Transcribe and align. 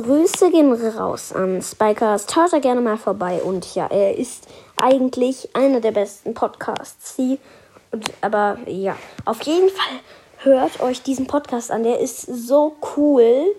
Grüße 0.00 0.50
gehen 0.50 0.72
raus 0.72 1.32
an 1.32 1.60
Spikers. 1.60 2.26
Schaut 2.32 2.52
da 2.52 2.58
gerne 2.58 2.80
mal 2.80 2.96
vorbei. 2.96 3.42
Und 3.42 3.74
ja, 3.74 3.86
er 3.86 4.16
ist 4.16 4.46
eigentlich 4.76 5.48
einer 5.54 5.80
der 5.80 5.92
besten 5.92 6.34
Podcasts. 6.34 7.16
Sie, 7.16 7.38
und, 7.90 8.10
aber 8.20 8.58
ja, 8.66 8.96
auf 9.24 9.42
jeden 9.42 9.68
Fall 9.68 9.98
hört 10.38 10.80
euch 10.80 11.02
diesen 11.02 11.26
Podcast 11.26 11.70
an. 11.70 11.82
Der 11.82 11.98
ist 11.98 12.22
so 12.22 12.76
cool. 12.96 13.54